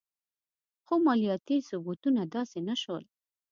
خو 0.85 0.93
مالیاتي 1.05 1.57
ثبتونه 1.69 2.21
داسې 2.35 2.57
نه 2.67 2.75
شول. 2.81 3.03